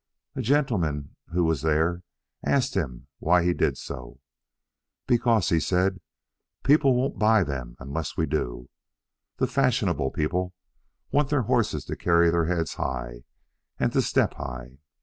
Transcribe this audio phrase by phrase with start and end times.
[0.35, 2.01] A gentleman who was there
[2.43, 4.19] asked him why he did so.
[5.05, 5.99] 'Because,' said he,
[6.63, 8.67] 'people won't buy them unless we do.
[9.37, 10.55] The fashionable people
[11.11, 13.25] want their horses to carry their heads high
[13.77, 14.79] and to step high.